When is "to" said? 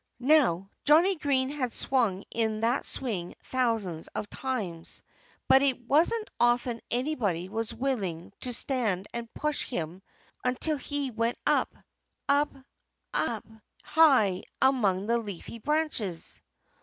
8.39-8.51